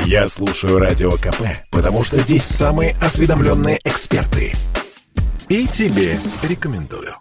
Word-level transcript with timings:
Я 0.00 0.28
слушаю 0.28 0.78
Радио 0.78 1.12
КП, 1.12 1.42
потому 1.70 2.02
что 2.04 2.18
здесь 2.18 2.44
самые 2.44 2.96
осведомленные 3.00 3.78
эксперты. 3.84 4.54
И 5.48 5.66
тебе 5.66 6.18
рекомендую. 6.42 7.14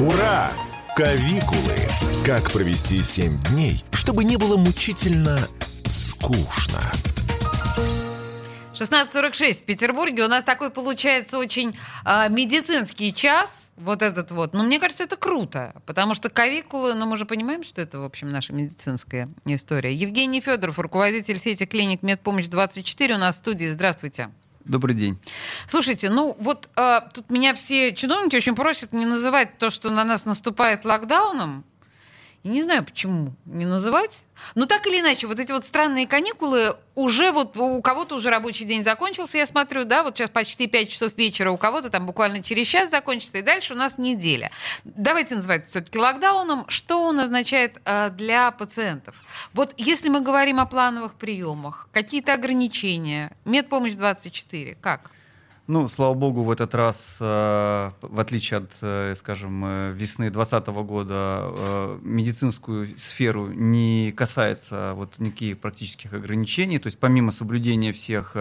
Ура! 0.00 0.52
Кавикулы! 0.96 1.76
Как 2.24 2.50
провести 2.52 3.02
7 3.02 3.42
дней, 3.44 3.84
чтобы 3.92 4.24
не 4.24 4.36
было 4.36 4.56
мучительно 4.56 5.38
скучно. 5.88 6.80
16.46 8.74 9.62
в 9.62 9.64
Петербурге. 9.64 10.24
У 10.24 10.28
нас 10.28 10.44
такой 10.44 10.70
получается 10.70 11.38
очень 11.38 11.76
э, 12.04 12.28
медицинский 12.28 13.14
час. 13.14 13.70
Вот 13.82 14.00
этот 14.02 14.30
вот. 14.30 14.54
Но 14.54 14.62
мне 14.62 14.78
кажется, 14.78 15.04
это 15.04 15.16
круто. 15.16 15.74
Потому 15.86 16.14
что 16.14 16.28
кавикулы, 16.30 16.94
ну 16.94 17.06
мы 17.06 17.16
же 17.16 17.26
понимаем, 17.26 17.64
что 17.64 17.82
это, 17.82 17.98
в 17.98 18.04
общем, 18.04 18.30
наша 18.30 18.52
медицинская 18.52 19.28
история. 19.44 19.92
Евгений 19.92 20.40
Федоров, 20.40 20.78
руководитель 20.78 21.38
сети 21.38 21.66
клиник 21.66 22.02
Медпомощь-24 22.02 23.14
у 23.14 23.18
нас 23.18 23.36
в 23.36 23.38
студии. 23.38 23.66
Здравствуйте. 23.66 24.30
Добрый 24.64 24.94
день. 24.94 25.18
Слушайте, 25.66 26.08
ну 26.08 26.36
вот 26.38 26.68
э, 26.76 27.00
тут 27.12 27.30
меня 27.30 27.52
все 27.54 27.92
чиновники 27.92 28.36
очень 28.36 28.54
просят 28.54 28.92
не 28.92 29.04
называть 29.04 29.58
то, 29.58 29.70
что 29.70 29.90
на 29.90 30.04
нас 30.04 30.24
наступает 30.24 30.84
локдауном. 30.84 31.64
И 32.42 32.48
не 32.48 32.62
знаю, 32.62 32.84
почему 32.84 33.34
не 33.44 33.66
называть. 33.66 34.22
Но 34.56 34.66
так 34.66 34.86
или 34.88 34.98
иначе, 34.98 35.28
вот 35.28 35.38
эти 35.38 35.52
вот 35.52 35.64
странные 35.64 36.08
каникулы 36.08 36.76
уже 36.96 37.30
вот 37.30 37.56
у 37.56 37.80
кого-то 37.80 38.16
уже 38.16 38.30
рабочий 38.30 38.64
день 38.64 38.82
закончился, 38.82 39.38
я 39.38 39.46
смотрю, 39.46 39.84
да, 39.84 40.02
вот 40.02 40.16
сейчас 40.16 40.30
почти 40.30 40.66
5 40.66 40.88
часов 40.88 41.16
вечера, 41.16 41.52
у 41.52 41.56
кого-то 41.56 41.88
там 41.88 42.04
буквально 42.04 42.42
через 42.42 42.66
час 42.66 42.90
закончится, 42.90 43.38
и 43.38 43.42
дальше 43.42 43.74
у 43.74 43.76
нас 43.76 43.96
неделя. 43.96 44.50
Давайте 44.84 45.36
называть 45.36 45.68
все-таки 45.68 45.98
локдауном. 45.98 46.64
Что 46.68 47.04
он 47.04 47.20
означает 47.20 47.80
э, 47.84 48.10
для 48.10 48.50
пациентов? 48.50 49.14
Вот 49.52 49.72
если 49.76 50.08
мы 50.08 50.20
говорим 50.20 50.58
о 50.58 50.66
плановых 50.66 51.14
приемах, 51.14 51.88
какие-то 51.92 52.34
ограничения, 52.34 53.30
медпомощь 53.44 53.92
24, 53.92 54.76
как? 54.80 55.12
Ну, 55.68 55.88
слава 55.88 56.14
богу, 56.14 56.42
в 56.42 56.50
этот 56.50 56.74
раз, 56.74 57.18
э, 57.20 57.90
в 58.00 58.18
отличие 58.18 58.58
от, 58.58 58.76
э, 58.82 59.14
скажем, 59.16 59.64
э, 59.64 59.92
весны 59.92 60.28
2020 60.28 60.82
года, 60.82 61.98
медицинскую 62.02 62.98
сферу 62.98 63.46
не 63.46 64.12
касается 64.16 64.92
вот 64.96 65.20
никаких 65.20 65.60
практических 65.60 66.14
ограничений. 66.14 66.80
То 66.80 66.88
есть 66.88 66.98
помимо 66.98 67.30
соблюдения 67.30 67.92
всех 67.92 68.36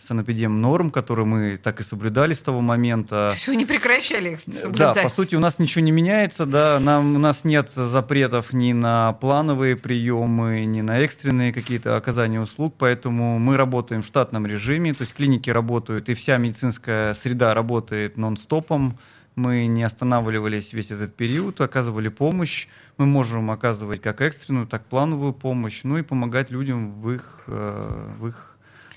санэпидем 0.00 0.60
норм, 0.60 0.90
которые 0.90 1.26
мы 1.26 1.56
так 1.56 1.80
и 1.80 1.82
соблюдали 1.82 2.32
с 2.32 2.40
того 2.40 2.60
момента. 2.60 3.28
То 3.30 3.34
есть 3.34 3.48
вы 3.48 3.56
не 3.56 3.66
прекращали 3.66 4.32
их 4.32 4.40
соблюдать? 4.40 4.94
Да, 4.96 5.02
по 5.02 5.08
сути, 5.08 5.34
у 5.34 5.40
нас 5.40 5.58
ничего 5.58 5.84
не 5.84 5.92
меняется, 5.92 6.46
да, 6.46 6.80
нам, 6.80 7.16
у 7.16 7.18
нас 7.18 7.44
нет 7.44 7.72
запретов 7.72 8.52
ни 8.52 8.72
на 8.72 9.12
плановые 9.14 9.76
приемы, 9.76 10.64
ни 10.64 10.80
на 10.80 10.98
экстренные 10.98 11.52
какие-то 11.52 11.96
оказания 11.96 12.40
услуг, 12.40 12.74
поэтому 12.78 13.38
мы 13.38 13.56
работаем 13.56 14.02
в 14.02 14.06
штатном 14.06 14.46
режиме, 14.46 14.94
то 14.94 15.02
есть 15.02 15.14
клиники 15.14 15.50
работают, 15.50 16.08
и 16.08 16.14
вся 16.14 16.38
медицинская 16.38 17.14
среда 17.14 17.54
работает 17.54 18.16
нон-стопом, 18.16 18.98
мы 19.36 19.66
не 19.66 19.82
останавливались 19.82 20.72
весь 20.72 20.90
этот 20.90 21.14
период, 21.14 21.60
оказывали 21.60 22.08
помощь. 22.08 22.68
Мы 22.98 23.06
можем 23.06 23.50
оказывать 23.50 24.02
как 24.02 24.20
экстренную, 24.20 24.66
так 24.66 24.84
плановую 24.84 25.32
помощь, 25.32 25.80
ну 25.84 25.96
и 25.96 26.02
помогать 26.02 26.50
людям 26.50 27.00
в 27.00 27.12
их, 27.12 27.40
э, 27.46 28.12
в 28.18 28.26
их 28.26 28.49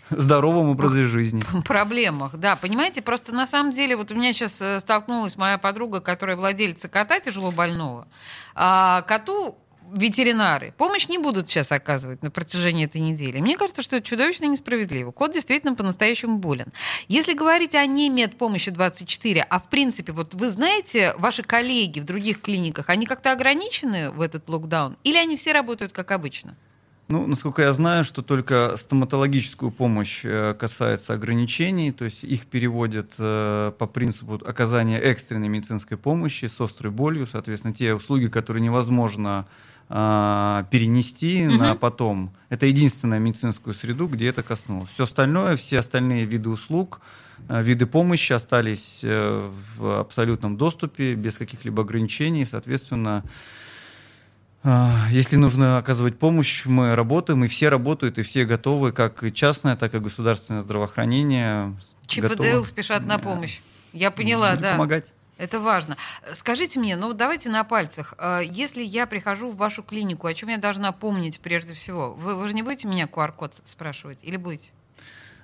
здоровом 0.09 0.69
образе 0.69 1.05
жизни. 1.05 1.43
Проблемах, 1.65 2.35
да. 2.37 2.55
Понимаете, 2.55 3.01
просто 3.01 3.33
на 3.33 3.47
самом 3.47 3.71
деле, 3.71 3.95
вот 3.95 4.11
у 4.11 4.15
меня 4.15 4.33
сейчас 4.33 4.61
э, 4.61 4.79
столкнулась 4.79 5.37
моя 5.37 5.57
подруга, 5.57 6.01
которая 6.01 6.35
владельца 6.35 6.89
кота 6.89 7.19
тяжело 7.19 7.51
больного. 7.51 8.07
А 8.55 9.01
коту 9.03 9.57
ветеринары 9.93 10.73
помощь 10.77 11.07
не 11.07 11.17
будут 11.17 11.49
сейчас 11.49 11.71
оказывать 11.71 12.23
на 12.23 12.31
протяжении 12.31 12.85
этой 12.85 13.01
недели. 13.01 13.39
Мне 13.39 13.57
кажется, 13.57 13.81
что 13.81 13.97
это 13.97 14.05
чудовищно 14.05 14.45
несправедливо. 14.45 15.11
Кот 15.11 15.33
действительно 15.33 15.75
по-настоящему 15.75 16.37
болен. 16.37 16.67
Если 17.07 17.33
говорить 17.33 17.75
о 17.75 17.85
не 17.85 18.09
медпомощи 18.09 18.71
24, 18.71 19.45
а 19.47 19.59
в 19.59 19.69
принципе, 19.69 20.11
вот 20.11 20.33
вы 20.33 20.49
знаете, 20.49 21.13
ваши 21.17 21.43
коллеги 21.43 21.99
в 21.99 22.05
других 22.05 22.41
клиниках, 22.41 22.89
они 22.89 23.05
как-то 23.05 23.31
ограничены 23.31 24.09
в 24.11 24.21
этот 24.21 24.47
локдаун? 24.49 24.97
Или 25.03 25.17
они 25.17 25.35
все 25.35 25.51
работают 25.51 25.93
как 25.93 26.11
обычно? 26.11 26.55
Ну, 27.09 27.27
насколько 27.27 27.61
я 27.61 27.73
знаю, 27.73 28.05
что 28.05 28.21
только 28.21 28.75
стоматологическую 28.77 29.71
помощь 29.71 30.21
э, 30.23 30.55
касается 30.57 31.13
ограничений, 31.13 31.91
то 31.91 32.05
есть 32.05 32.23
их 32.23 32.45
переводят 32.45 33.15
э, 33.19 33.73
по 33.77 33.87
принципу 33.87 34.35
оказания 34.35 34.99
экстренной 34.99 35.49
медицинской 35.49 35.97
помощи 35.97 36.45
с 36.45 36.59
острой 36.61 36.91
болью, 36.93 37.27
соответственно, 37.27 37.73
те 37.73 37.93
услуги, 37.93 38.27
которые 38.27 38.63
невозможно 38.63 39.45
а, 39.89 40.65
перенести 40.71 41.45
угу. 41.45 41.57
на 41.57 41.75
потом. 41.75 42.31
Это 42.49 42.67
единственная 42.67 43.19
медицинскую 43.19 43.73
среду, 43.73 44.07
где 44.07 44.29
это 44.29 44.41
коснулось. 44.41 44.89
Все 44.91 45.03
остальное, 45.03 45.57
все 45.57 45.79
остальные 45.79 46.23
виды 46.23 46.49
услуг, 46.49 47.01
э, 47.49 47.61
виды 47.61 47.85
помощи 47.85 48.31
остались 48.31 49.01
в 49.03 49.99
абсолютном 49.99 50.55
доступе, 50.55 51.15
без 51.15 51.35
каких-либо 51.35 51.83
ограничений, 51.83 52.45
соответственно, 52.45 53.25
если 55.11 55.35
нужно 55.35 55.77
оказывать 55.77 56.17
помощь, 56.17 56.65
мы 56.65 56.95
работаем, 56.95 57.43
и 57.43 57.47
все 57.47 57.69
работают, 57.69 58.17
и 58.17 58.23
все 58.23 58.45
готовы, 58.45 58.91
как 58.91 59.23
и 59.23 59.33
частное, 59.33 59.75
так 59.75 59.93
и 59.93 59.99
государственное 59.99 60.61
здравоохранение. 60.61 61.77
ЧП 62.07 62.35
ДЛ 62.35 62.63
спешат 62.63 63.05
на 63.05 63.19
помощь. 63.19 63.59
Я 63.91 64.09
поняла, 64.09 64.55
да. 64.55 64.73
Помогать. 64.73 65.13
Это 65.37 65.59
важно. 65.59 65.97
Скажите 66.33 66.79
мне, 66.79 66.95
ну 66.95 67.13
давайте 67.13 67.49
на 67.49 67.63
пальцах. 67.63 68.13
А, 68.17 68.39
если 68.39 68.83
я 68.83 69.07
прихожу 69.07 69.49
в 69.49 69.55
вашу 69.55 69.83
клинику, 69.83 70.27
о 70.27 70.33
чем 70.33 70.49
я 70.49 70.57
должна 70.57 70.91
помнить 70.91 71.39
прежде 71.39 71.73
всего? 71.73 72.13
Вы, 72.13 72.35
вы 72.35 72.47
же 72.47 72.53
не 72.53 72.61
будете 72.61 72.87
меня 72.87 73.05
QR-код 73.05 73.55
спрашивать 73.65 74.19
или 74.21 74.37
будете? 74.37 74.71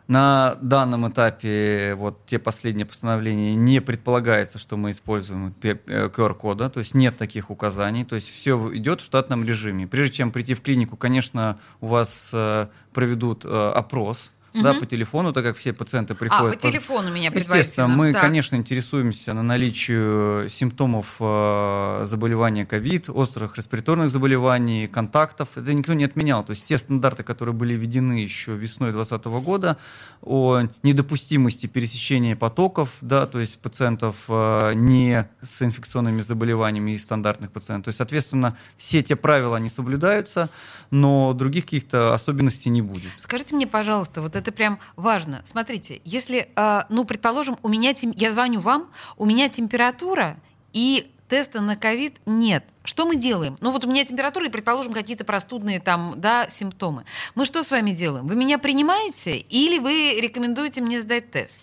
На 0.10 0.58
данном 0.60 1.08
этапе 1.08 1.94
вот 1.96 2.26
те 2.26 2.40
последние 2.40 2.88
постановления 2.88 3.54
не 3.54 3.80
предполагается, 3.80 4.58
что 4.58 4.76
мы 4.76 4.90
используем 4.90 5.54
QR-кода, 5.62 6.66
э, 6.66 6.70
то 6.72 6.80
есть 6.80 6.96
нет 6.96 7.16
таких 7.16 7.52
указаний, 7.52 8.06
то 8.06 8.16
есть 8.16 8.28
все 8.28 8.76
идет 8.76 9.02
в 9.02 9.04
штатном 9.04 9.46
режиме. 9.46 9.86
Прежде 9.86 10.16
чем 10.16 10.32
прийти 10.32 10.56
в 10.56 10.62
клинику, 10.62 10.98
конечно, 10.98 11.60
у 11.80 11.90
вас 11.90 12.32
э, 12.34 12.70
проведут 12.92 13.46
э, 13.46 13.72
опрос, 13.76 14.32
угу. 14.54 14.64
да, 14.64 14.74
по 14.74 14.86
телефону, 14.86 15.34
так 15.34 15.44
как 15.44 15.58
все 15.58 15.74
пациенты 15.74 16.16
приходят. 16.16 16.56
А, 16.56 16.58
по 16.58 16.72
телефону 16.72 17.12
меня 17.14 17.32
Естественно, 17.34 17.88
мы, 17.88 18.14
так. 18.14 18.22
конечно, 18.22 18.56
интересуемся 18.56 19.34
на 19.34 19.44
наличие 19.44 20.50
симптомов 20.50 21.16
э, 21.20 22.06
заболевания 22.06 22.66
ковид, 22.66 23.10
острых 23.10 23.58
респираторных 23.58 24.10
заболеваний, 24.10 24.88
контактов. 24.88 25.50
Это 25.56 25.74
никто 25.74 25.94
не 25.94 26.04
отменял. 26.04 26.44
То 26.44 26.52
есть 26.52 26.66
те 26.66 26.78
стандарты, 26.78 27.24
которые 27.24 27.54
были 27.54 27.74
введены 27.74 28.14
еще 28.14 28.56
весной 28.56 28.92
2020 28.92 29.26
года 29.44 29.78
о 30.22 30.62
недопустимости 30.84 31.68
пересечения 31.68 32.36
потоков, 32.36 32.90
да, 33.02 33.26
то 33.26 33.40
есть 33.40 33.60
пациентов 33.60 34.16
э, 34.28 34.74
не 34.76 35.28
с 35.42 35.62
инфекционными 35.62 36.22
заболеваниями 36.22 36.92
и 36.92 36.98
стандартных 36.98 37.52
пациентов. 37.52 37.86
То 37.86 37.90
есть, 37.90 37.98
соответственно, 37.98 38.58
все 38.78 39.02
те 39.02 39.16
правила, 39.16 39.58
они 39.58 39.70
соблюдаются, 39.70 40.50
но 40.92 41.34
других 41.34 41.66
каких-то 41.66 42.14
особенностей 42.14 42.70
не 42.70 42.82
будет. 42.82 43.12
Скажите 43.22 43.56
мне, 43.56 43.68
пожалуйста, 43.68 44.22
вот 44.22 44.36
это 44.40 44.52
прям 44.52 44.80
важно. 44.96 45.44
Смотрите, 45.46 46.02
если, 46.04 46.50
э, 46.56 46.82
ну, 46.90 47.06
предположим, 47.06 47.58
у 47.62 47.70
меня 47.70 47.94
тем... 47.94 48.12
я 48.16 48.32
звоню 48.32 48.60
вам, 48.60 48.90
у 49.18 49.26
меня 49.26 49.50
температура 49.50 50.38
и 50.74 51.12
теста 51.30 51.62
на 51.62 51.76
ковид 51.76 52.18
нет. 52.26 52.66
Что 52.84 53.06
мы 53.06 53.16
делаем? 53.16 53.58
Ну 53.62 53.72
вот 53.72 53.86
у 53.86 53.90
меня 53.90 54.04
температура 54.04 54.48
и, 54.48 54.50
предположим, 54.50 54.94
какие-то 54.94 55.24
простудные 55.24 55.80
там, 55.80 56.16
да, 56.18 56.50
симптомы. 56.50 57.06
Мы 57.36 57.46
что 57.46 57.64
с 57.64 57.72
вами 57.72 57.92
делаем? 57.92 58.28
Вы 58.28 58.36
меня 58.36 58.58
принимаете 58.58 59.38
или 59.38 59.80
вы 59.80 60.20
рекомендуете 60.20 60.82
мне 60.82 61.00
сдать 61.00 61.32
тест? 61.32 61.60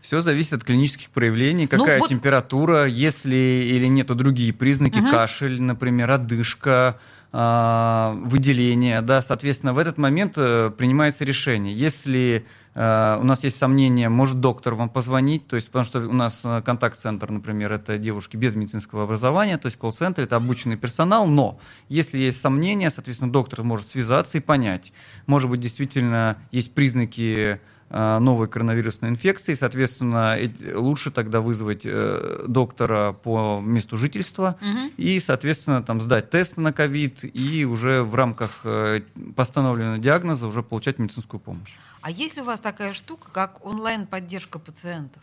Все 0.00 0.20
зависит 0.20 0.54
от 0.54 0.64
клинических 0.64 1.10
проявлений, 1.10 1.68
ну 1.70 1.78
какая 1.78 1.98
ну, 1.98 2.04
вот... 2.04 2.08
температура, 2.08 2.86
если 2.86 3.36
или 3.36 3.86
нету 3.86 4.16
другие 4.16 4.52
признаки, 4.52 4.98
угу. 4.98 5.10
кашель, 5.10 5.62
например, 5.62 6.10
одышка, 6.10 6.98
а, 6.98 6.98
выделения, 7.32 9.00
да, 9.00 9.22
соответственно, 9.22 9.72
в 9.72 9.78
этот 9.78 9.96
момент 9.96 10.34
э, 10.36 10.70
принимается 10.76 11.24
решение. 11.24 11.72
Если 11.72 12.44
э, 12.74 13.18
у 13.18 13.24
нас 13.24 13.42
есть 13.42 13.56
сомнения, 13.56 14.10
может 14.10 14.40
доктор 14.40 14.74
вам 14.74 14.90
позвонить, 14.90 15.46
то 15.46 15.56
есть, 15.56 15.68
потому 15.68 15.86
что 15.86 16.00
у 16.00 16.12
нас 16.12 16.42
э, 16.44 16.60
контакт-центр, 16.60 17.30
например, 17.30 17.72
это 17.72 17.96
девушки 17.96 18.36
без 18.36 18.54
медицинского 18.54 19.04
образования, 19.04 19.56
то 19.56 19.64
есть 19.64 19.78
колл-центр, 19.78 20.24
это 20.24 20.36
обученный 20.36 20.76
персонал, 20.76 21.26
но 21.26 21.58
если 21.88 22.18
есть 22.18 22.38
сомнения, 22.38 22.90
соответственно, 22.90 23.32
доктор 23.32 23.62
может 23.62 23.88
связаться 23.88 24.36
и 24.36 24.42
понять, 24.42 24.92
может 25.26 25.48
быть, 25.48 25.60
действительно 25.60 26.36
есть 26.50 26.74
признаки 26.74 27.60
новой 27.92 28.48
коронавирусной 28.48 29.10
инфекции. 29.10 29.54
Соответственно, 29.54 30.36
лучше 30.74 31.10
тогда 31.10 31.42
вызвать 31.42 31.82
э, 31.84 32.44
доктора 32.48 33.12
по 33.12 33.60
месту 33.60 33.98
жительства 33.98 34.56
угу. 34.60 34.92
и, 34.96 35.20
соответственно, 35.20 35.82
там 35.82 36.00
сдать 36.00 36.30
тесты 36.30 36.60
на 36.62 36.72
ковид 36.72 37.20
и 37.22 37.66
уже 37.66 38.02
в 38.02 38.14
рамках 38.14 38.60
э, 38.64 39.02
постановленного 39.36 39.98
диагноза 39.98 40.46
уже 40.46 40.62
получать 40.62 40.98
медицинскую 40.98 41.38
помощь. 41.38 41.74
А 42.00 42.10
есть 42.10 42.36
ли 42.36 42.42
у 42.42 42.46
вас 42.46 42.60
такая 42.60 42.94
штука, 42.94 43.28
как 43.30 43.64
онлайн-поддержка 43.64 44.58
пациентов? 44.58 45.22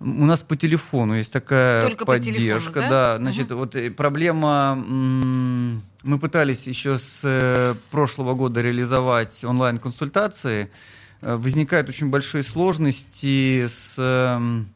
У 0.00 0.26
нас 0.26 0.40
по 0.40 0.56
телефону 0.56 1.14
есть 1.14 1.32
такая 1.32 1.86
Только 1.86 2.04
поддержка. 2.04 2.70
По 2.70 2.80
телефону, 2.80 2.90
да? 2.90 2.90
да, 2.90 3.16
значит, 3.16 3.50
угу. 3.50 3.60
вот 3.60 3.76
проблема 3.96 4.74
Мы 4.74 6.18
пытались 6.18 6.66
еще 6.66 6.98
с 6.98 7.20
э, 7.22 7.74
прошлого 7.90 8.34
года 8.34 8.60
реализовать 8.60 9.42
онлайн-консультации. 9.42 10.70
Э, 11.24 11.36
возникают 11.36 11.88
очень 11.88 12.10
большие 12.10 12.42
сложности 12.42 13.66
с, 13.66 13.94
эм, 13.98 14.68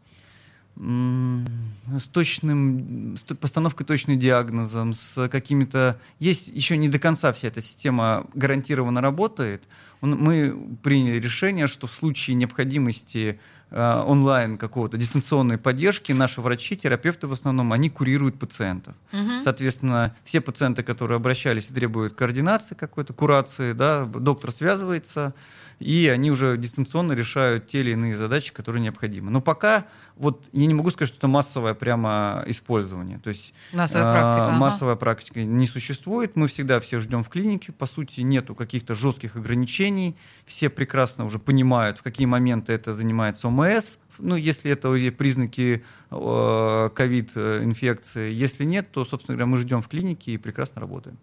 с 0.76 2.06
точным, 2.06 3.16
с 3.16 3.22
постановкой 3.34 3.84
точным 3.84 4.18
диагнозом, 4.18 4.94
с 4.94 5.28
какими-то... 5.28 6.00
Есть 6.20 6.48
еще 6.48 6.78
не 6.78 6.88
до 6.88 6.98
конца 6.98 7.32
вся 7.32 7.48
эта 7.48 7.60
система 7.60 8.26
гарантированно 8.34 9.00
работает. 9.02 9.64
Мы 10.00 10.56
приняли 10.82 11.18
решение, 11.18 11.66
что 11.66 11.86
в 11.86 11.92
случае 11.92 12.36
необходимости 12.36 13.38
Э, 13.70 14.02
онлайн 14.06 14.56
какого-то 14.56 14.96
дистанционной 14.96 15.58
поддержки 15.58 16.12
наши 16.12 16.40
врачи, 16.40 16.74
терапевты 16.74 17.26
в 17.26 17.32
основном, 17.32 17.72
они 17.74 17.90
курируют 17.90 18.38
пациентов. 18.38 18.94
Угу. 19.12 19.42
Соответственно, 19.44 20.16
все 20.24 20.40
пациенты, 20.40 20.82
которые 20.82 21.16
обращались 21.16 21.68
и 21.68 21.74
требуют 21.74 22.14
координации 22.14 22.74
какой-то, 22.74 23.12
курации, 23.12 23.74
да, 23.74 24.06
доктор 24.06 24.52
связывается, 24.52 25.34
и 25.78 26.08
они 26.08 26.30
уже 26.30 26.56
дистанционно 26.56 27.12
решают 27.12 27.68
те 27.68 27.80
или 27.80 27.90
иные 27.92 28.16
задачи, 28.16 28.52
которые 28.52 28.82
необходимы. 28.82 29.30
Но 29.30 29.40
пока 29.40 29.86
вот 30.16 30.48
я 30.52 30.66
не 30.66 30.74
могу 30.74 30.90
сказать, 30.90 31.08
что 31.08 31.18
это 31.18 31.28
массовое 31.28 31.74
прямо 31.74 32.42
использование. 32.46 33.18
То 33.18 33.28
есть 33.28 33.54
массовая, 33.72 34.12
практика, 34.12 34.46
ага. 34.46 34.58
массовая 34.58 34.96
практика 34.96 35.44
не 35.44 35.66
существует. 35.66 36.34
Мы 36.34 36.48
всегда 36.48 36.80
все 36.80 36.98
ждем 36.98 37.22
в 37.22 37.28
клинике. 37.28 37.70
По 37.70 37.86
сути, 37.86 38.22
нету 38.22 38.56
каких-то 38.56 38.96
жестких 38.96 39.36
ограничений. 39.36 40.16
Все 40.46 40.68
прекрасно 40.68 41.24
уже 41.24 41.38
понимают, 41.38 41.98
в 41.98 42.02
какие 42.02 42.26
моменты 42.26 42.72
это 42.72 42.94
занимается 42.94 43.46
ОМС. 43.46 43.98
Ну, 44.18 44.34
если 44.34 44.72
это 44.72 44.90
признаки 45.12 45.84
ковид-инфекции. 46.10 48.32
Если 48.32 48.64
нет, 48.64 48.90
то, 48.90 49.04
собственно 49.04 49.36
говоря, 49.36 49.52
мы 49.52 49.58
ждем 49.58 49.80
в 49.80 49.86
клинике 49.86 50.32
и 50.32 50.38
прекрасно 50.38 50.80
работаем. 50.80 51.18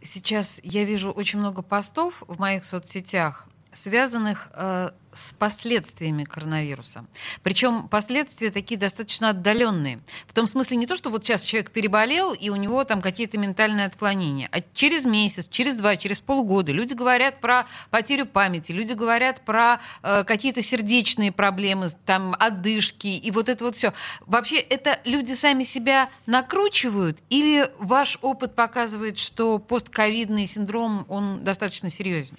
Сейчас 0.00 0.60
я 0.62 0.84
вижу 0.84 1.10
очень 1.10 1.40
много 1.40 1.62
постов 1.62 2.22
в 2.28 2.38
моих 2.38 2.62
соцсетях 2.62 3.48
связанных 3.74 4.48
э, 4.54 4.90
с 5.14 5.32
последствиями 5.32 6.24
коронавируса. 6.24 7.04
Причем 7.42 7.88
последствия 7.88 8.50
такие 8.50 8.78
достаточно 8.78 9.30
отдаленные. 9.30 10.00
В 10.26 10.34
том 10.34 10.46
смысле 10.46 10.76
не 10.76 10.86
то, 10.86 10.96
что 10.96 11.10
вот 11.10 11.24
сейчас 11.24 11.42
человек 11.42 11.70
переболел, 11.70 12.32
и 12.32 12.50
у 12.50 12.56
него 12.56 12.84
там 12.84 13.00
какие-то 13.00 13.38
ментальные 13.38 13.86
отклонения, 13.86 14.48
а 14.50 14.60
через 14.74 15.04
месяц, 15.04 15.48
через 15.48 15.76
два, 15.76 15.96
через 15.96 16.20
полгода 16.20 16.72
люди 16.72 16.94
говорят 16.94 17.40
про 17.40 17.66
потерю 17.90 18.26
памяти, 18.26 18.72
люди 18.72 18.92
говорят 18.92 19.42
про 19.42 19.80
э, 20.02 20.24
какие-то 20.24 20.62
сердечные 20.62 21.32
проблемы, 21.32 21.90
там, 22.04 22.34
одышки 22.38 23.06
и 23.06 23.30
вот 23.30 23.48
это 23.48 23.64
вот 23.64 23.76
все. 23.76 23.92
Вообще 24.26 24.56
это 24.56 25.00
люди 25.04 25.32
сами 25.34 25.62
себя 25.62 26.10
накручивают 26.26 27.18
или 27.30 27.68
ваш 27.78 28.18
опыт 28.22 28.54
показывает, 28.54 29.18
что 29.18 29.58
постковидный 29.58 30.46
синдром, 30.46 31.04
он 31.08 31.44
достаточно 31.44 31.90
серьезен? 31.90 32.36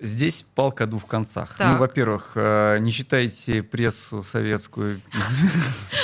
Здесь 0.00 0.46
палка 0.54 0.84
о 0.84 0.86
двух 0.86 1.06
концах. 1.06 1.48
Ну, 1.50 1.56
так. 1.58 1.72
Ну, 1.72 1.78
во-первых, 1.78 2.32
э, 2.36 2.78
не 2.78 2.92
читайте 2.92 3.64
прессу 3.64 4.24
советскую. 4.30 5.00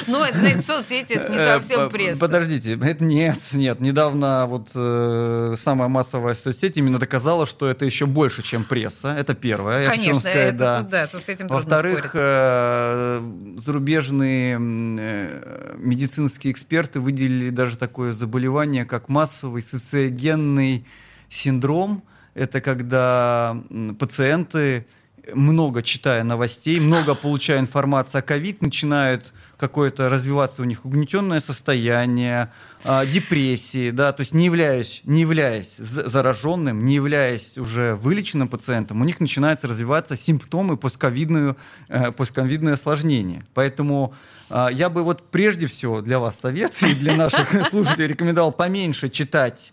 Ну, 0.07 0.23
это, 0.25 0.39
знаете, 0.39 0.63
соцсети, 0.63 1.13
это 1.13 1.31
не 1.31 1.37
э, 1.37 1.59
совсем 1.59 1.91
пресса. 1.91 2.19
Подождите, 2.19 2.79
это 2.81 3.05
нет, 3.05 3.37
нет. 3.53 3.79
Недавно 3.81 4.47
вот 4.47 4.71
э, 4.75 5.55
самая 5.63 5.89
массовая 5.89 6.35
соцсеть 6.35 6.79
именно 6.79 6.99
доказала, 6.99 7.47
что 7.47 7.69
это 7.69 7.85
еще 7.85 8.07
больше, 8.07 8.41
чем 8.43 8.65
пресса. 8.65 9.15
Это 9.15 9.35
первое. 9.35 9.87
Конечно, 9.87 10.29
это 10.29 10.87
да, 10.89 11.07
тут 11.07 11.25
с 11.25 11.29
этим 11.29 11.49
Во-вторых, 11.49 12.15
зарубежные 12.15 14.59
медицинские 14.59 16.53
эксперты 16.53 17.01
выделили 17.01 17.51
даже 17.51 17.77
такое 17.77 18.13
заболевание, 18.13 18.87
как 18.87 19.09
массовый 19.09 19.61
социогенный 19.63 20.87
синдром– 21.29 22.03
это 22.39 22.61
когда 22.61 23.57
пациенты, 23.99 24.87
много 25.35 25.83
читая 25.83 26.23
новостей, 26.25 26.81
много 26.81 27.15
получая 27.15 27.61
информации 27.61 28.19
о 28.19 28.23
ковид, 28.23 28.63
начинают 28.63 29.33
какое-то 29.59 30.09
развиваться 30.09 30.63
у 30.63 30.65
них 30.65 30.85
угнетенное 30.85 31.41
состояние, 31.41 32.51
э, 32.85 33.07
депрессии, 33.07 33.91
да, 33.91 34.13
то 34.13 34.21
есть 34.21 34.33
не 34.33 34.47
являясь, 34.47 35.01
не 35.05 35.23
являясь 35.23 35.77
зараженным, 35.77 36.85
не 36.85 36.95
являясь 36.95 37.59
уже 37.59 37.97
вылеченным 37.97 38.49
пациентом, 38.49 39.01
у 39.01 39.05
них 39.05 39.21
начинаются 39.21 39.67
развиваться 39.67 40.17
симптомы 40.17 40.77
постковидные, 40.77 41.57
э, 41.89 42.13
постковидное 42.13 42.75
осложнение. 42.75 43.43
Поэтому 43.53 44.15
э, 44.49 44.69
я 44.73 44.89
бы 44.89 45.03
вот 45.03 45.31
прежде 45.31 45.67
всего 45.67 46.01
для 46.01 46.21
вас 46.21 46.39
совет 46.41 46.81
и 46.83 46.95
для 46.95 47.17
наших 47.17 47.69
слушателей 47.71 48.07
рекомендовал 48.07 48.53
поменьше 48.53 49.09
читать 49.09 49.73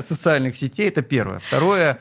социальных 0.00 0.56
сетей, 0.56 0.88
это 0.88 1.02
первое. 1.02 1.38
Второе, 1.38 2.00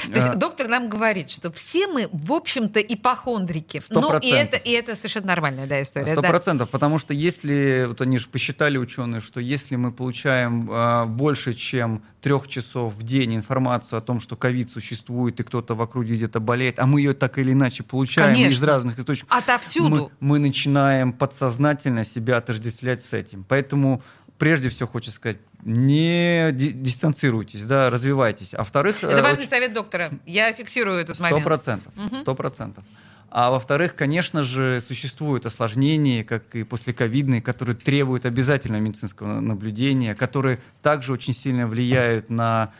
то 0.00 0.14
есть 0.14 0.28
а. 0.28 0.34
доктор 0.34 0.68
нам 0.68 0.88
говорит, 0.88 1.30
что 1.30 1.50
все 1.52 1.86
мы, 1.86 2.08
в 2.12 2.32
общем-то, 2.32 2.80
ипохондрики. 2.80 3.78
100%. 3.78 3.82
Ну, 3.90 4.18
и 4.18 4.30
это, 4.30 4.56
и 4.56 4.70
это 4.70 4.96
совершенно 4.96 5.28
нормальная 5.28 5.66
да, 5.66 5.82
история. 5.82 6.12
Сто 6.12 6.22
процентов, 6.22 6.68
да. 6.68 6.72
потому 6.72 6.98
что 6.98 7.14
если, 7.14 7.84
вот 7.88 8.00
они 8.00 8.18
же 8.18 8.28
посчитали 8.28 8.78
ученые, 8.78 9.20
что 9.20 9.40
если 9.40 9.76
мы 9.76 9.92
получаем 9.92 10.70
э, 10.70 11.06
больше, 11.06 11.54
чем 11.54 12.02
трех 12.20 12.48
часов 12.48 12.94
в 12.94 13.02
день 13.02 13.36
информацию 13.36 13.98
о 13.98 14.00
том, 14.00 14.20
что 14.20 14.36
ковид 14.36 14.70
существует 14.70 15.38
и 15.38 15.44
кто-то 15.44 15.74
в 15.74 15.80
округе 15.80 16.16
где-то 16.16 16.40
болеет, 16.40 16.78
а 16.78 16.86
мы 16.86 17.00
ее 17.00 17.14
так 17.14 17.38
или 17.38 17.52
иначе 17.52 17.82
получаем 17.82 18.34
Конечно. 18.34 18.52
из 18.52 18.62
разных 18.62 18.98
источников, 18.98 19.38
Отовсюду. 19.38 20.10
Мы, 20.18 20.34
мы 20.34 20.38
начинаем 20.38 21.12
подсознательно 21.12 22.04
себя 22.04 22.38
отождествлять 22.38 23.04
с 23.04 23.12
этим. 23.12 23.44
Поэтому 23.48 24.02
прежде 24.38 24.68
всего 24.68 24.88
хочу 24.88 25.10
сказать, 25.10 25.38
не 25.62 26.50
дистанцируйтесь, 26.52 27.64
да, 27.64 27.90
развивайтесь. 27.90 28.54
А 28.54 28.58
во-вторых... 28.58 29.02
Это 29.02 29.18
э, 29.18 29.22
важный 29.22 29.40
очень... 29.40 29.50
совет 29.50 29.74
доктора. 29.74 30.10
Я 30.24 30.52
фиксирую 30.52 30.98
этот 30.98 31.18
момент. 31.18 31.40
Сто 31.40 31.48
процентов. 31.48 31.92
Сто 32.20 32.34
процентов. 32.34 32.84
А 33.30 33.50
во-вторых, 33.50 33.94
конечно 33.96 34.42
же, 34.42 34.80
существуют 34.80 35.46
осложнения, 35.46 36.24
как 36.24 36.54
и 36.54 36.62
послековидные, 36.62 37.42
которые 37.42 37.76
требуют 37.76 38.24
обязательного 38.24 38.80
медицинского 38.80 39.40
наблюдения, 39.40 40.14
которые 40.14 40.60
также 40.80 41.12
очень 41.12 41.34
сильно 41.34 41.66
влияют 41.66 42.30
на, 42.30 42.72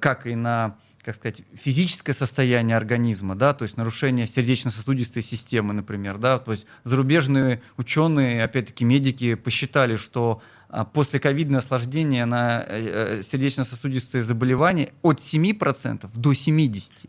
как 0.00 0.26
и 0.26 0.34
на 0.34 0.76
как 1.04 1.16
сказать, 1.16 1.42
физическое 1.54 2.14
состояние 2.14 2.78
организма, 2.78 3.34
да, 3.34 3.52
то 3.52 3.64
есть 3.64 3.76
нарушение 3.76 4.26
сердечно-сосудистой 4.26 5.22
системы, 5.22 5.74
например, 5.74 6.16
да, 6.16 6.38
то 6.38 6.52
есть 6.52 6.64
зарубежные 6.82 7.60
ученые, 7.76 8.42
опять-таки 8.42 8.86
медики 8.86 9.34
посчитали, 9.34 9.96
что 9.96 10.40
а, 10.68 10.84
после 10.84 11.20
ковидное 11.20 11.60
осложнение 11.60 12.24
на 12.24 12.64
э, 12.66 13.18
э, 13.18 13.22
сердечно-сосудистые 13.22 14.22
заболевания 14.22 14.92
от 15.02 15.18
7% 15.18 16.08
до 16.14 16.32
70%. 16.32 17.08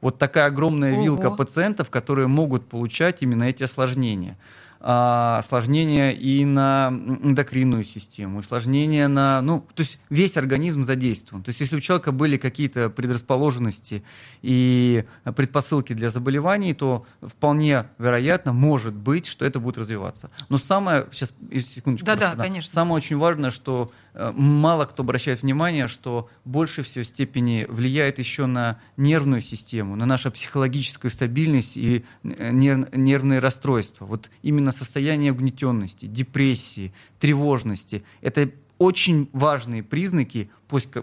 Вот 0.00 0.18
такая 0.18 0.46
огромная 0.46 0.94
Ого. 0.94 1.02
вилка 1.02 1.30
пациентов, 1.30 1.90
которые 1.90 2.26
могут 2.26 2.68
получать 2.68 3.22
именно 3.22 3.44
эти 3.44 3.62
осложнения. 3.62 4.38
А, 4.82 5.40
осложнения 5.40 6.10
и 6.12 6.42
на 6.46 6.88
эндокринную 6.90 7.84
систему, 7.84 8.38
осложнения 8.38 9.08
на, 9.08 9.42
ну, 9.42 9.66
то 9.74 9.82
есть 9.82 9.98
весь 10.08 10.38
организм 10.38 10.84
задействован. 10.84 11.42
То 11.42 11.50
есть 11.50 11.60
если 11.60 11.76
у 11.76 11.80
человека 11.80 12.12
были 12.12 12.38
какие-то 12.38 12.88
предрасположенности 12.88 14.02
и 14.40 15.04
предпосылки 15.36 15.92
для 15.92 16.08
заболеваний, 16.08 16.72
то 16.72 17.04
вполне 17.20 17.88
вероятно, 17.98 18.54
может 18.54 18.94
быть, 18.94 19.26
что 19.26 19.44
это 19.44 19.60
будет 19.60 19.76
развиваться. 19.76 20.30
Но 20.48 20.56
самое, 20.56 21.06
сейчас, 21.12 21.34
секундочку. 21.62 22.06
Да, 22.06 22.16
просто, 22.16 22.36
да, 22.38 22.42
конечно. 22.42 22.72
Самое 22.72 22.94
очень 22.94 23.18
важное, 23.18 23.50
что 23.50 23.92
э, 24.14 24.32
мало 24.34 24.86
кто 24.86 25.02
обращает 25.02 25.42
внимание, 25.42 25.88
что 25.88 26.30
больше 26.46 26.82
всего 26.82 27.04
степени 27.04 27.66
влияет 27.68 28.18
еще 28.18 28.46
на 28.46 28.78
нервную 28.96 29.42
систему, 29.42 29.94
на 29.94 30.06
нашу 30.06 30.30
психологическую 30.30 31.10
стабильность 31.10 31.76
и 31.76 32.02
э, 32.22 32.50
нервные 32.50 33.40
расстройства. 33.40 34.06
Вот 34.06 34.30
именно 34.40 34.69
именно 34.70 34.72
состояние 34.72 35.32
угнетенности, 35.32 36.06
депрессии, 36.06 36.92
тревожности. 37.18 38.02
Это 38.22 38.50
очень 38.78 39.28
важные 39.32 39.82
признаки 39.82 40.50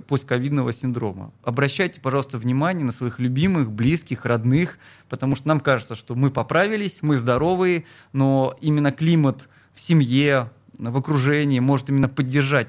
постковидного 0.07 0.73
синдрома. 0.73 1.31
Обращайте, 1.43 2.01
пожалуйста, 2.01 2.37
внимание 2.37 2.85
на 2.85 2.91
своих 2.91 3.19
любимых, 3.19 3.71
близких, 3.71 4.25
родных, 4.25 4.79
потому 5.09 5.35
что 5.35 5.47
нам 5.47 5.59
кажется, 5.59 5.95
что 5.95 6.15
мы 6.15 6.31
поправились, 6.31 7.03
мы 7.03 7.15
здоровые, 7.17 7.83
но 8.13 8.55
именно 8.61 8.91
климат 8.91 9.49
в 9.75 9.79
семье, 9.79 10.49
в 10.79 10.97
окружении 10.97 11.59
может 11.59 11.89
именно 11.89 12.09
поддержать 12.09 12.67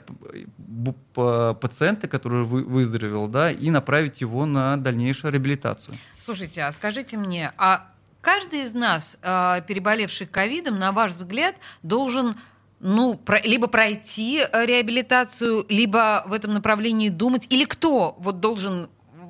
пациента, 1.15 2.09
который 2.09 2.45
выздоровел, 2.45 3.29
да, 3.29 3.51
и 3.51 3.71
направить 3.71 4.21
его 4.21 4.47
на 4.47 4.77
дальнейшую 4.77 5.33
реабилитацию. 5.33 5.95
Слушайте, 6.19 6.63
а 6.63 6.73
скажите 6.73 7.17
мне, 7.17 7.53
а 7.57 7.87
каждый 8.21 8.63
из 8.63 8.75
нас, 8.75 9.17
э, 9.23 9.63
переболевший 9.67 10.27
ковидом, 10.27 10.79
на 10.79 10.93
ваш 10.93 11.13
взгляд, 11.13 11.57
должен 11.83 12.37
ну, 12.81 13.17
про, 13.17 13.41
либо 13.41 13.67
пройти 13.67 14.41
э, 14.41 14.67
реабилитацию, 14.67 15.67
либо 15.69 16.23
в 16.27 16.33
этом 16.33 16.55
направлении 16.55 17.09
думать, 17.09 17.47
или 17.51 17.65
кто 17.65 18.17
вот 18.19 18.41
должен 18.41 18.89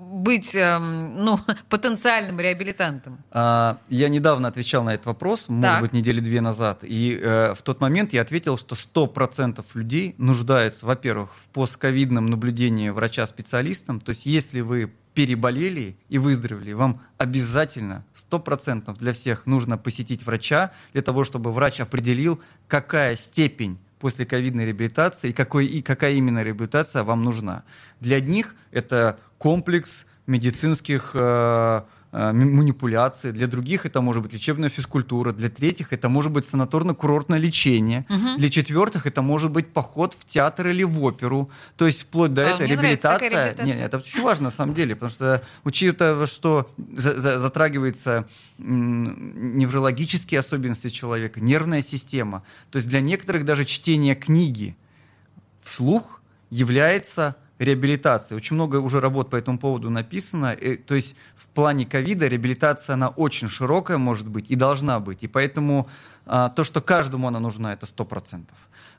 быть 0.09 0.55
э, 0.55 0.79
ну, 0.79 1.39
потенциальным 1.69 2.41
реабилитантом? 2.41 3.19
А, 3.31 3.79
я 3.89 4.09
недавно 4.09 4.49
отвечал 4.49 4.85
на 4.85 4.95
этот 4.95 5.07
вопрос, 5.07 5.45
может 5.49 5.63
так. 5.63 5.81
быть, 5.83 5.93
недели 5.93 6.21
две 6.21 6.41
назад. 6.41 6.81
И 6.83 7.19
э, 7.21 7.55
в 7.55 7.63
тот 7.63 7.81
момент 7.81 8.13
я 8.13 8.23
ответил, 8.23 8.59
что 8.59 8.75
100% 8.75 9.65
людей 9.75 10.15
нуждаются, 10.19 10.87
во-первых, 10.87 11.31
в 11.35 11.49
постковидном 11.49 12.27
наблюдении 12.27 12.89
врача-специалистом. 12.91 14.01
То 14.01 14.11
есть 14.11 14.27
если 14.27 14.61
вы 14.61 14.93
переболели 15.15 15.97
и 16.09 16.19
выздоровели, 16.19 16.73
вам 16.73 17.01
обязательно, 17.17 18.05
100% 18.31 18.97
для 18.99 19.13
всех 19.13 19.47
нужно 19.47 19.77
посетить 19.77 20.25
врача, 20.25 20.71
для 20.93 21.03
того, 21.03 21.25
чтобы 21.25 21.53
врач 21.53 21.81
определил, 21.81 22.41
какая 22.69 23.17
степень 23.17 23.79
после 23.99 24.25
ковидной 24.27 24.67
реабилитации 24.67 25.31
и, 25.31 25.33
какой, 25.33 25.67
и 25.67 25.83
какая 25.83 26.13
именно 26.13 26.43
реабилитация 26.43 27.03
вам 27.03 27.23
нужна. 27.23 27.65
Для 28.01 28.17
одних 28.17 28.55
это 28.71 29.19
комплекс 29.39 30.07
медицинских 30.27 31.13
э, 31.15 31.83
Э, 32.11 32.33
манипуляции, 32.33 33.33
для 33.33 33.47
других 33.47 33.85
это 33.85 34.01
может 34.01 34.23
быть 34.23 34.33
лечебная 34.33 34.71
физкультура, 34.71 35.33
для 35.33 35.51
третьих 35.51 35.93
это 35.93 36.09
может 36.09 36.33
быть 36.33 36.47
санаторно-курортное 36.47 37.37
лечение, 37.37 38.07
угу. 38.09 38.39
для 38.39 38.49
четвертых 38.49 39.07
это 39.07 39.21
может 39.21 39.51
быть 39.51 39.69
поход 39.75 40.17
в 40.19 40.25
театр 40.25 40.69
или 40.69 40.85
в 40.85 41.05
оперу. 41.05 41.51
То 41.77 41.87
есть 41.87 42.03
вплоть 42.03 42.33
до 42.33 42.47
а, 42.47 42.55
этой 42.55 42.67
реабилитация. 42.67 43.29
реабилитация. 43.29 43.67
Нет, 43.67 43.81
это 43.81 43.99
очень 43.99 44.23
важно 44.23 44.45
на 44.45 44.51
самом 44.51 44.75
деле, 44.75 44.95
потому 44.95 45.11
что 45.11 45.43
учитывая, 45.65 46.27
что 46.27 46.71
затрагивается 46.97 48.27
неврологические 48.57 50.41
особенности 50.41 50.89
человека, 50.89 51.41
нервная 51.41 51.83
система, 51.83 52.43
то 52.71 52.77
есть 52.77 52.89
для 52.89 53.03
некоторых 53.03 53.45
даже 53.45 53.67
чтение 53.67 54.15
книги 54.15 54.79
вслух 55.61 56.23
является 56.49 57.37
реабилитации. 57.59 58.35
Очень 58.35 58.55
много 58.55 58.77
уже 58.77 59.01
работ 59.01 59.31
по 59.31 59.37
этому 59.37 59.59
поводу 59.59 59.91
написано. 59.91 60.53
И, 60.53 60.77
то 60.77 60.95
есть 60.95 61.17
в 61.37 61.47
плане 61.47 61.87
ковида 61.87 62.29
реабилитация, 62.29 62.95
она 62.95 63.09
очень 63.09 63.49
широкая 63.49 63.99
может 63.99 64.29
быть 64.29 64.51
и 64.51 64.55
должна 64.55 65.01
быть. 65.01 65.23
И 65.23 65.29
поэтому 65.29 65.89
а, 66.27 66.49
то, 66.51 66.65
что 66.65 66.81
каждому 66.81 67.29
она 67.29 67.41
нужна, 67.41 67.73
это 67.73 67.87
100% 67.87 68.45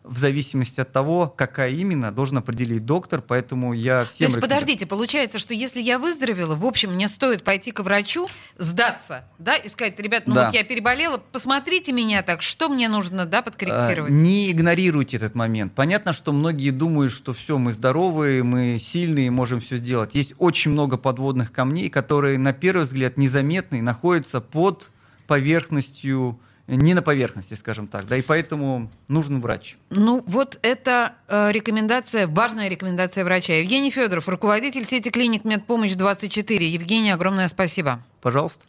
в 0.03 0.17
зависимости 0.17 0.79
от 0.79 0.91
того, 0.91 1.27
какая 1.27 1.71
именно, 1.71 2.11
должен 2.11 2.37
определить 2.37 2.85
доктор, 2.85 3.21
поэтому 3.21 3.73
я 3.73 4.05
всем... 4.05 4.31
То 4.31 4.37
есть, 4.37 4.39
подождите, 4.39 4.85
получается, 4.85 5.39
что 5.39 5.53
если 5.53 5.81
я 5.81 5.99
выздоровела, 5.99 6.55
в 6.55 6.65
общем, 6.65 6.93
мне 6.93 7.07
стоит 7.07 7.43
пойти 7.43 7.71
к 7.71 7.81
врачу, 7.81 8.27
сдаться, 8.57 9.25
да, 9.37 9.55
и 9.55 9.67
сказать, 9.67 9.99
ребят, 9.99 10.23
ну 10.25 10.35
да. 10.35 10.45
вот 10.45 10.55
я 10.55 10.63
переболела, 10.63 11.21
посмотрите 11.31 11.91
меня 11.91 12.23
так, 12.23 12.41
что 12.41 12.69
мне 12.69 12.87
нужно, 12.87 13.25
да, 13.25 13.41
подкорректировать? 13.41 14.11
А, 14.11 14.15
не 14.15 14.51
игнорируйте 14.51 15.17
этот 15.17 15.35
момент. 15.35 15.73
Понятно, 15.75 16.13
что 16.13 16.31
многие 16.31 16.71
думают, 16.71 17.11
что 17.11 17.33
все, 17.33 17.57
мы 17.57 17.73
здоровые, 17.73 18.43
мы 18.43 18.77
сильные, 18.79 19.31
можем 19.31 19.59
все 19.59 19.77
сделать. 19.77 20.15
Есть 20.15 20.33
очень 20.37 20.71
много 20.71 20.97
подводных 20.97 21.51
камней, 21.51 21.89
которые, 21.89 22.37
на 22.37 22.53
первый 22.53 22.83
взгляд, 22.83 23.17
незаметны, 23.17 23.81
находятся 23.81 24.39
под 24.39 24.91
поверхностью 25.27 26.39
не 26.75 26.93
на 26.93 27.01
поверхности, 27.01 27.53
скажем 27.53 27.87
так, 27.87 28.07
да, 28.07 28.17
и 28.17 28.21
поэтому 28.21 28.91
нужен 29.07 29.41
врач. 29.41 29.77
Ну, 29.89 30.23
вот 30.27 30.59
это 30.61 31.13
э, 31.27 31.51
рекомендация, 31.51 32.27
важная 32.27 32.69
рекомендация 32.69 33.23
врача. 33.23 33.53
Евгений 33.53 33.91
Федоров, 33.91 34.27
руководитель 34.29 34.85
сети 34.85 35.09
клиник 35.09 35.45
Медпомощь 35.45 35.93
24. 35.93 36.69
Евгений, 36.69 37.11
огромное 37.11 37.47
спасибо. 37.47 38.03
Пожалуйста. 38.21 38.59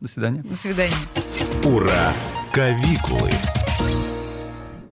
До 0.00 0.08
свидания. 0.08 0.42
До 0.42 0.56
свидания. 0.56 0.94
Ура! 1.64 2.12
Кавикулы. 2.52 3.30